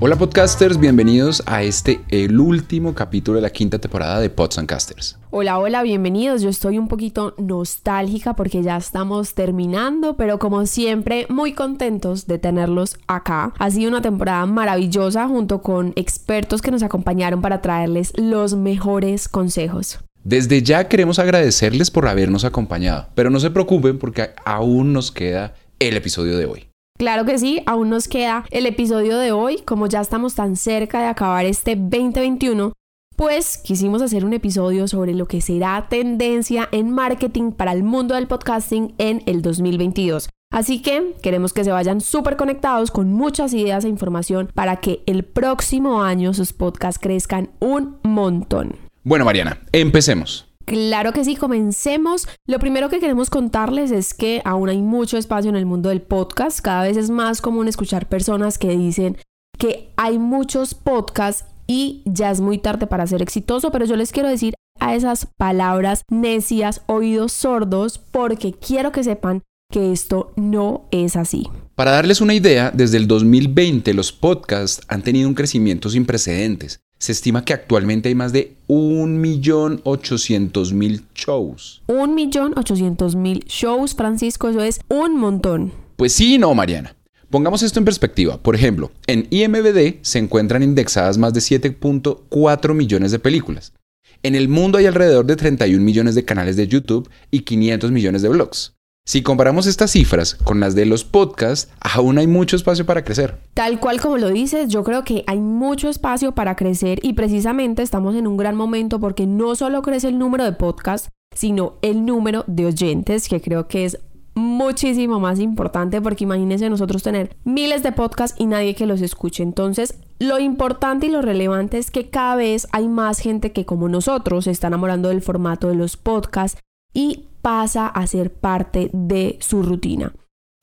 [0.00, 4.68] Hola podcasters, bienvenidos a este, el último capítulo de la quinta temporada de Pods and
[4.68, 5.18] Casters.
[5.30, 6.40] Hola, hola, bienvenidos.
[6.40, 12.38] Yo estoy un poquito nostálgica porque ya estamos terminando, pero como siempre, muy contentos de
[12.38, 13.52] tenerlos acá.
[13.58, 19.28] Ha sido una temporada maravillosa junto con expertos que nos acompañaron para traerles los mejores
[19.28, 19.98] consejos.
[20.22, 25.54] Desde ya queremos agradecerles por habernos acompañado, pero no se preocupen porque aún nos queda
[25.80, 26.67] el episodio de hoy.
[26.98, 31.00] Claro que sí, aún nos queda el episodio de hoy, como ya estamos tan cerca
[31.00, 32.72] de acabar este 2021,
[33.14, 38.16] pues quisimos hacer un episodio sobre lo que será tendencia en marketing para el mundo
[38.16, 40.28] del podcasting en el 2022.
[40.50, 45.04] Así que queremos que se vayan súper conectados con muchas ideas e información para que
[45.06, 48.74] el próximo año sus podcasts crezcan un montón.
[49.04, 50.47] Bueno, Mariana, empecemos.
[50.68, 52.28] Claro que sí, comencemos.
[52.46, 56.02] Lo primero que queremos contarles es que aún hay mucho espacio en el mundo del
[56.02, 56.60] podcast.
[56.60, 59.16] Cada vez es más común escuchar personas que dicen
[59.58, 64.12] que hay muchos podcasts y ya es muy tarde para ser exitoso, pero yo les
[64.12, 70.86] quiero decir a esas palabras necias, oídos sordos, porque quiero que sepan que esto no
[70.90, 71.48] es así.
[71.76, 76.80] Para darles una idea, desde el 2020 los podcasts han tenido un crecimiento sin precedentes.
[76.98, 81.82] Se estima que actualmente hay más de 1.800.000 shows.
[81.86, 85.72] 1.800.000 shows, Francisco, eso es un montón.
[85.96, 86.96] Pues sí, no, Mariana.
[87.30, 88.38] Pongamos esto en perspectiva.
[88.38, 93.74] Por ejemplo, en IMBD se encuentran indexadas más de 7.4 millones de películas.
[94.22, 98.22] En el mundo hay alrededor de 31 millones de canales de YouTube y 500 millones
[98.22, 98.77] de blogs.
[99.08, 103.38] Si comparamos estas cifras con las de los podcasts, aún hay mucho espacio para crecer.
[103.54, 107.82] Tal cual como lo dices, yo creo que hay mucho espacio para crecer y precisamente
[107.82, 112.04] estamos en un gran momento porque no solo crece el número de podcasts, sino el
[112.04, 113.98] número de oyentes, que creo que es
[114.34, 119.42] muchísimo más importante porque imagínense nosotros tener miles de podcasts y nadie que los escuche.
[119.42, 123.88] Entonces, lo importante y lo relevante es que cada vez hay más gente que como
[123.88, 126.60] nosotros se está enamorando del formato de los podcasts
[126.92, 130.12] y pasa a ser parte de su rutina.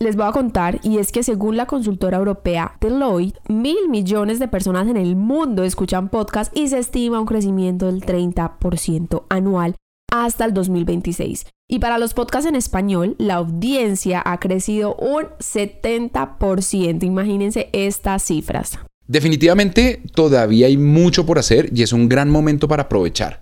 [0.00, 4.48] Les voy a contar, y es que según la consultora europea Deloitte, mil millones de
[4.48, 9.76] personas en el mundo escuchan podcast y se estima un crecimiento del 30% anual
[10.10, 11.46] hasta el 2026.
[11.68, 17.04] Y para los podcasts en español, la audiencia ha crecido un 70%.
[17.04, 18.80] Imagínense estas cifras.
[19.06, 23.41] Definitivamente todavía hay mucho por hacer y es un gran momento para aprovechar.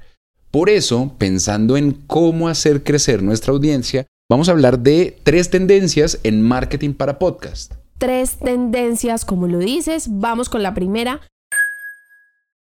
[0.51, 6.19] Por eso, pensando en cómo hacer crecer nuestra audiencia, vamos a hablar de tres tendencias
[6.25, 7.75] en marketing para podcast.
[7.99, 11.21] Tres tendencias, como lo dices, vamos con la primera.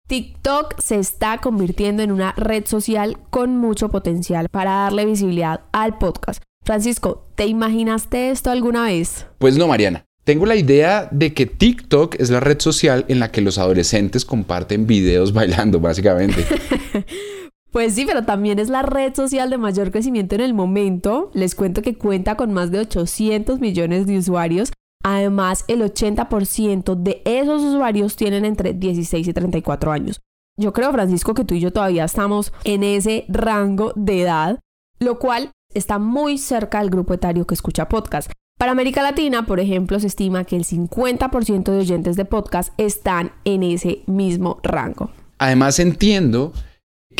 [0.08, 5.98] TikTok se está convirtiendo en una red social con mucho potencial para darle visibilidad al
[5.98, 6.44] podcast.
[6.64, 9.26] Francisco, ¿te imaginaste esto alguna vez?
[9.40, 10.06] Pues no, Mariana.
[10.24, 14.24] Tengo la idea de que TikTok es la red social en la que los adolescentes
[14.24, 16.46] comparten videos bailando, básicamente.
[17.72, 21.32] Pues sí, pero también es la red social de mayor crecimiento en el momento.
[21.34, 24.74] Les cuento que cuenta con más de 800 millones de usuarios.
[25.04, 30.20] Además, el 80% de esos usuarios tienen entre 16 y 34 años.
[30.58, 34.60] Yo creo, Francisco, que tú y yo todavía estamos en ese rango de edad,
[35.00, 38.30] lo cual está muy cerca del grupo etario que escucha podcast.
[38.60, 43.32] Para América Latina, por ejemplo, se estima que el 50% de oyentes de podcast están
[43.46, 45.10] en ese mismo rango.
[45.40, 46.52] Además, entiendo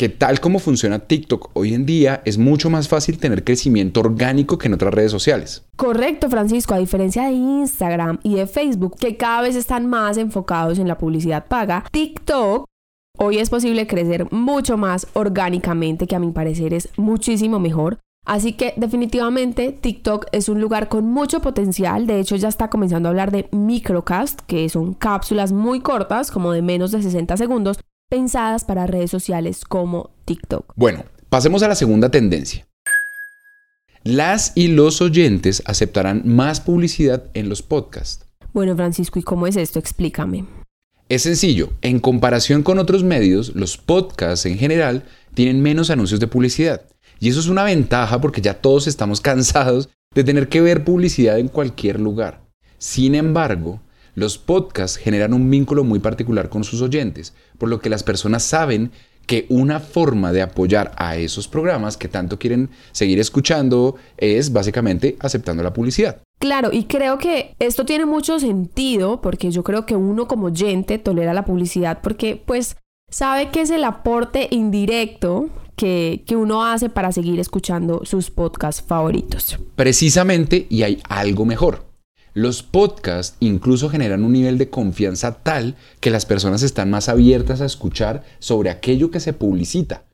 [0.02, 4.58] que tal como funciona TikTok hoy en día, es mucho más fácil tener crecimiento orgánico
[4.58, 5.64] que en otras redes sociales.
[5.76, 10.80] Correcto, Francisco, a diferencia de Instagram y de Facebook, que cada vez están más enfocados
[10.80, 12.64] en la publicidad paga, TikTok
[13.16, 18.00] hoy es posible crecer mucho más orgánicamente, que a mi parecer es muchísimo mejor.
[18.26, 22.08] Así que definitivamente TikTok es un lugar con mucho potencial.
[22.08, 26.50] De hecho, ya está comenzando a hablar de microcast, que son cápsulas muy cortas, como
[26.50, 27.78] de menos de 60 segundos,
[28.12, 30.74] pensadas para redes sociales como TikTok.
[30.76, 32.66] Bueno, pasemos a la segunda tendencia.
[34.02, 38.26] Las y los oyentes aceptarán más publicidad en los podcasts.
[38.52, 39.78] Bueno, Francisco, ¿y cómo es esto?
[39.78, 40.44] Explícame.
[41.08, 46.26] Es sencillo, en comparación con otros medios, los podcasts en general tienen menos anuncios de
[46.26, 46.82] publicidad.
[47.18, 51.38] Y eso es una ventaja porque ya todos estamos cansados de tener que ver publicidad
[51.38, 52.42] en cualquier lugar.
[52.76, 53.80] Sin embargo,
[54.14, 58.42] los podcasts generan un vínculo muy particular con sus oyentes, por lo que las personas
[58.42, 58.90] saben
[59.26, 65.16] que una forma de apoyar a esos programas que tanto quieren seguir escuchando es básicamente
[65.20, 66.20] aceptando la publicidad.
[66.38, 70.98] Claro, y creo que esto tiene mucho sentido porque yo creo que uno como oyente
[70.98, 72.76] tolera la publicidad porque pues
[73.10, 78.82] sabe que es el aporte indirecto que, que, uno hace para seguir escuchando sus podcasts
[78.86, 79.58] favoritos.
[79.74, 81.91] Precisamente, y hay algo mejor.
[82.34, 87.60] Los podcasts incluso generan un nivel de confianza tal que las personas están más abiertas
[87.60, 90.04] a escuchar sobre aquello que se publicita,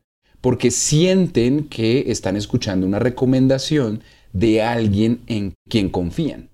[0.41, 4.01] porque sienten que están escuchando una recomendación
[4.33, 6.49] de alguien en quien confían.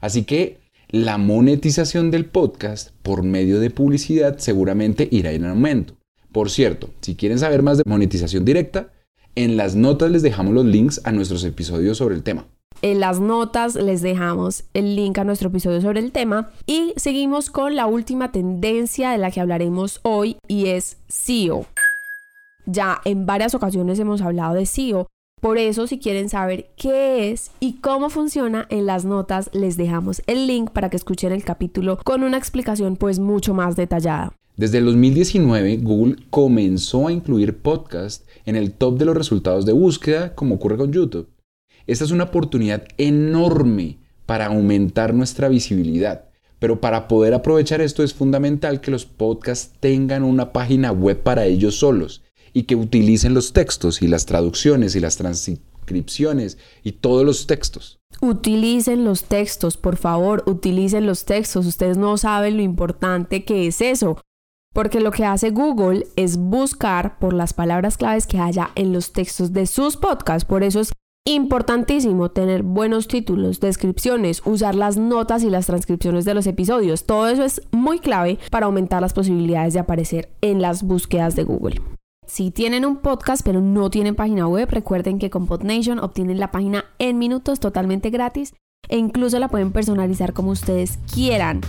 [0.00, 0.58] Así que
[0.88, 5.94] la monetización del podcast por medio de publicidad seguramente irá en aumento.
[6.32, 8.92] Por cierto, si quieren saber más de monetización directa,
[9.36, 12.46] en las notas les dejamos los links a nuestros episodios sobre el tema.
[12.82, 17.50] En las notas les dejamos el link a nuestro episodio sobre el tema y seguimos
[17.50, 21.64] con la última tendencia de la que hablaremos hoy y es SEO.
[22.66, 25.06] Ya en varias ocasiones hemos hablado de SEO,
[25.40, 30.22] por eso si quieren saber qué es y cómo funciona en las notas les dejamos
[30.26, 34.32] el link para que escuchen el capítulo con una explicación pues mucho más detallada.
[34.56, 39.72] Desde el 2019, Google comenzó a incluir podcast en el top de los resultados de
[39.72, 41.28] búsqueda, como ocurre con YouTube.
[41.86, 46.24] Esta es una oportunidad enorme para aumentar nuestra visibilidad.
[46.58, 51.44] Pero para poder aprovechar esto es fundamental que los podcasts tengan una página web para
[51.44, 52.22] ellos solos
[52.52, 57.98] y que utilicen los textos y las traducciones y las transcripciones y todos los textos.
[58.22, 61.66] Utilicen los textos, por favor, utilicen los textos.
[61.66, 64.18] Ustedes no saben lo importante que es eso.
[64.72, 69.12] Porque lo que hace Google es buscar por las palabras claves que haya en los
[69.12, 70.46] textos de sus podcasts.
[70.46, 70.92] Por eso es
[71.28, 77.04] Importantísimo tener buenos títulos, descripciones, usar las notas y las transcripciones de los episodios.
[77.04, 81.42] Todo eso es muy clave para aumentar las posibilidades de aparecer en las búsquedas de
[81.42, 81.80] Google.
[82.28, 86.52] Si tienen un podcast pero no tienen página web, recuerden que con PodNation obtienen la
[86.52, 88.54] página en minutos totalmente gratis
[88.88, 91.60] e incluso la pueden personalizar como ustedes quieran.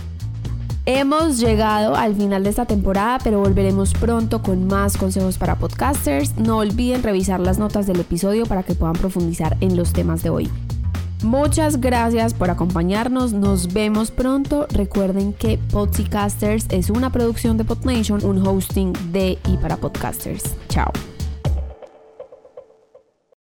[0.90, 6.38] Hemos llegado al final de esta temporada, pero volveremos pronto con más consejos para podcasters.
[6.38, 10.30] No olviden revisar las notas del episodio para que puedan profundizar en los temas de
[10.30, 10.50] hoy.
[11.22, 14.66] Muchas gracias por acompañarnos, nos vemos pronto.
[14.70, 20.54] Recuerden que Podcasters es una producción de PodNation, un hosting de y para podcasters.
[20.70, 20.90] Chao.